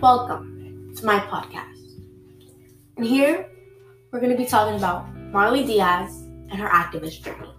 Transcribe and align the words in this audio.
Welcome 0.00 0.94
to 0.96 1.06
my 1.06 1.20
podcast. 1.20 2.00
And 2.96 3.06
here 3.06 3.48
we're 4.10 4.20
going 4.20 4.32
to 4.32 4.36
be 4.36 4.46
talking 4.46 4.76
about 4.76 5.14
Marley 5.16 5.64
Dias 5.64 6.22
and 6.50 6.52
her 6.52 6.68
activist 6.68 7.22
journey. 7.22 7.50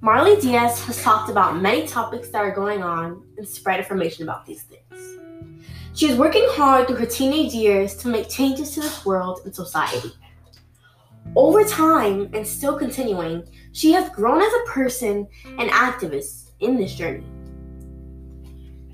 Marley 0.00 0.40
Dias 0.40 0.84
has 0.84 1.02
talked 1.02 1.30
about 1.30 1.60
many 1.60 1.86
topics 1.86 2.28
that 2.30 2.42
are 2.42 2.54
going 2.54 2.82
on 2.82 3.22
and 3.36 3.46
spread 3.46 3.78
information 3.78 4.24
about 4.24 4.46
these 4.46 4.62
things. 4.62 5.18
She 5.94 6.06
is 6.06 6.18
working 6.18 6.46
hard 6.50 6.86
through 6.86 6.96
her 6.96 7.06
teenage 7.06 7.52
years 7.52 7.96
to 7.96 8.08
make 8.08 8.28
changes 8.28 8.72
to 8.72 8.80
this 8.80 9.04
world 9.04 9.40
and 9.44 9.54
society. 9.54 10.12
Over 11.36 11.62
time, 11.64 12.30
and 12.32 12.46
still 12.46 12.76
continuing, 12.76 13.44
she 13.72 13.92
has 13.92 14.08
grown 14.10 14.40
as 14.40 14.52
a 14.52 14.70
person 14.70 15.28
and 15.44 15.70
activist 15.70 16.50
in 16.60 16.76
this 16.76 16.94
journey. 16.94 17.26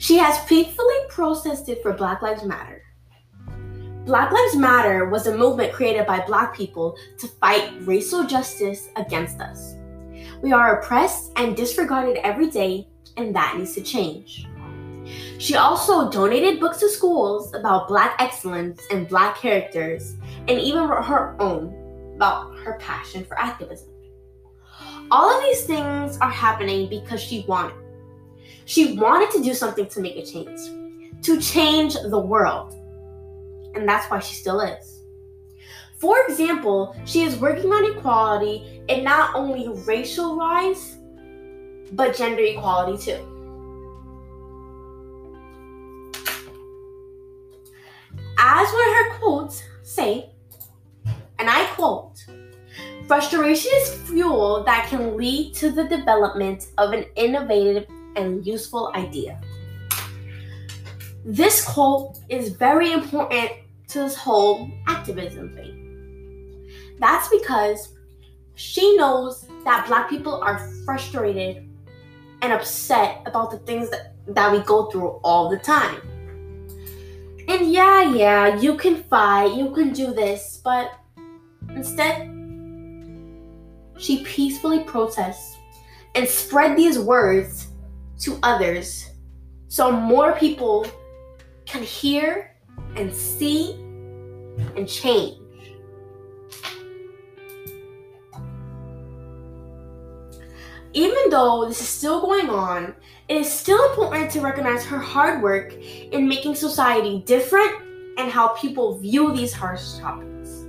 She 0.05 0.19
has 0.19 0.45
peacefully 0.45 0.99
protested 1.09 1.79
for 1.81 1.95
Black 1.95 2.21
Lives 2.21 2.45
Matter. 2.45 2.83
Black 4.05 4.31
Lives 4.31 4.55
Matter 4.55 5.09
was 5.09 5.27
a 5.27 5.35
movement 5.35 5.73
created 5.73 6.07
by 6.07 6.21
Black 6.27 6.55
people 6.55 6.95
to 7.17 7.27
fight 7.27 7.73
racial 7.87 8.23
justice 8.23 8.91
against 8.97 9.41
us. 9.41 9.77
We 10.43 10.53
are 10.53 10.79
oppressed 10.79 11.33
and 11.37 11.57
disregarded 11.57 12.19
every 12.19 12.51
day, 12.51 12.87
and 13.17 13.35
that 13.35 13.57
needs 13.57 13.73
to 13.77 13.81
change. 13.81 14.47
She 15.39 15.57
also 15.57 16.11
donated 16.11 16.61
books 16.61 16.81
to 16.81 16.91
schools 16.91 17.55
about 17.55 17.89
Black 17.89 18.15
excellence 18.19 18.83
and 18.91 19.09
Black 19.09 19.39
characters, 19.39 20.17
and 20.49 20.61
even 20.61 20.87
wrote 20.87 21.07
her 21.07 21.35
own 21.41 22.13
about 22.17 22.55
her 22.59 22.77
passion 22.79 23.25
for 23.25 23.39
activism. 23.39 23.89
All 25.11 25.35
of 25.35 25.43
these 25.45 25.65
things 25.65 26.19
are 26.19 26.29
happening 26.29 26.91
because 26.91 27.23
she 27.23 27.47
wanted. 27.49 27.84
She 28.65 28.97
wanted 28.97 29.31
to 29.33 29.43
do 29.43 29.55
something 29.55 29.87
to 29.87 30.01
make 30.01 30.17
a 30.17 30.25
change, 30.25 30.61
to 31.23 31.41
change 31.41 31.95
the 31.95 32.19
world. 32.19 32.75
And 33.75 33.89
that's 33.89 34.11
why 34.11 34.21
she 34.21 34.35
still 34.35 34.61
is. 34.61 35.01
For 35.97 36.17
example, 36.29 36.97
she 37.05 37.23
is 37.23 37.37
working 37.37 37.73
on 37.73 37.97
equality 37.97 38.83
and 38.89 39.05
not 39.05 39.35
only 39.35 39.69
racial 39.85 40.37
rights, 40.37 40.97
but 41.93 42.17
gender 42.17 42.43
equality 42.43 43.03
too. 43.03 43.31
As 48.39 48.73
one 48.73 48.89
of 48.89 48.95
her 48.95 49.19
quotes 49.19 49.63
say, 49.83 50.31
and 51.39 51.49
I 51.49 51.65
quote, 51.75 52.25
frustration 53.07 53.71
is 53.75 53.95
fuel 54.03 54.65
that 54.65 54.89
can 54.89 55.17
lead 55.17 55.55
to 55.55 55.71
the 55.71 55.85
development 55.85 56.69
of 56.79 56.93
an 56.93 57.05
innovative 57.17 57.87
and 58.17 58.47
useful 58.47 58.93
idea. 58.95 59.41
This 61.25 61.65
quote 61.65 62.19
is 62.29 62.51
very 62.51 62.93
important 62.93 63.51
to 63.89 64.01
this 64.01 64.15
whole 64.15 64.71
activism 64.87 65.55
thing. 65.55 66.69
That's 66.99 67.29
because 67.29 67.95
she 68.55 68.97
knows 68.97 69.47
that 69.65 69.87
black 69.87 70.09
people 70.11 70.43
are 70.43 70.59
frustrated 70.85 71.69
and 72.43 72.53
upset 72.53 73.23
about 73.27 73.51
the 73.51 73.59
things 73.59 73.91
that, 73.91 74.15
that 74.29 74.53
we 74.53 74.61
go 74.61 74.91
through 74.91 75.21
all 75.25 75.49
the 75.49 75.59
time. 75.59 76.01
And 77.49 77.71
yeah, 77.73 78.03
yeah, 78.03 78.59
you 78.59 78.77
can 78.77 79.03
fight, 79.05 79.55
you 79.55 79.71
can 79.71 79.93
do 79.93 80.13
this, 80.13 80.61
but 80.63 80.93
instead, 81.71 82.31
she 83.99 84.25
peacefully 84.25 84.85
protests 84.85 85.57
and 86.15 86.29
spread 86.29 86.77
these 86.77 86.99
words 86.99 87.69
to 88.21 88.39
others 88.43 89.11
so 89.69 89.91
more 89.91 90.33
people 90.33 90.87
can 91.67 91.83
hear 91.83 92.57
and 92.97 93.13
see 93.15 93.75
and 94.77 94.89
change. 94.89 95.39
Even 100.93 101.29
though 101.31 101.67
this 101.67 101.81
is 101.81 101.89
still 101.89 102.21
going 102.21 102.49
on, 102.49 102.95
it 103.29 103.37
is 103.37 103.53
still 103.53 103.83
important 103.91 104.31
to 104.31 104.41
recognize 104.41 104.85
her 104.85 104.99
hard 104.99 105.43
work 105.43 105.73
in 105.73 106.29
making 106.29 106.55
society 106.55 107.23
different 107.27 107.83
and 108.17 108.31
how 108.31 108.49
people 108.49 108.99
view 108.99 109.35
these 109.35 109.53
harsh 109.53 109.99
topics. 109.99 110.65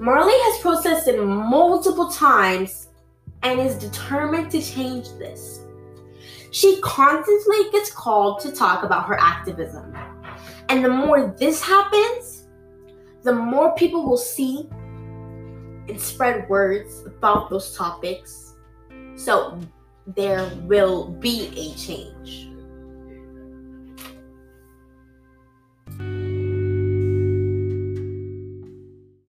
Marley 0.00 0.32
has 0.32 0.60
protested 0.60 1.20
multiple 1.20 2.10
times 2.10 2.88
and 3.42 3.60
is 3.60 3.76
determined 3.76 4.50
to 4.50 4.60
change 4.60 5.08
this. 5.18 5.67
She 6.50 6.80
constantly 6.80 7.70
gets 7.70 7.90
called 7.90 8.40
to 8.40 8.52
talk 8.52 8.82
about 8.82 9.06
her 9.06 9.18
activism. 9.20 9.96
And 10.68 10.84
the 10.84 10.88
more 10.88 11.34
this 11.38 11.62
happens, 11.62 12.48
the 13.22 13.32
more 13.32 13.74
people 13.74 14.08
will 14.08 14.16
see 14.16 14.68
and 14.70 16.00
spread 16.00 16.48
words 16.48 17.04
about 17.06 17.50
those 17.50 17.76
topics. 17.76 18.54
So 19.16 19.58
there 20.06 20.50
will 20.62 21.08
be 21.08 21.48
a 21.56 21.76
change. 21.76 22.47